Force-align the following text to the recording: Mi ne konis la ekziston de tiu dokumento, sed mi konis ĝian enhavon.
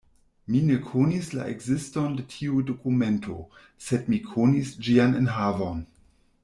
Mi 0.51 0.59
ne 0.69 0.77
konis 0.85 1.27
la 1.39 1.43
ekziston 1.51 2.17
de 2.19 2.25
tiu 2.31 2.65
dokumento, 2.71 3.37
sed 3.89 4.13
mi 4.15 4.23
konis 4.31 4.77
ĝian 4.89 5.19
enhavon. 5.25 5.89